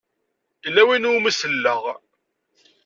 Yella 0.63 0.81
wayen 0.87 1.07
i 1.07 1.09
wumi 1.11 1.31
selleɣ. 1.33 1.81